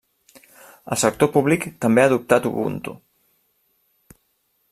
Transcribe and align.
El 0.95 0.99
sector 1.01 1.29
públic 1.35 1.67
també 1.87 2.05
ha 2.05 2.09
adoptat 2.13 2.49
Ubuntu. 2.53 2.97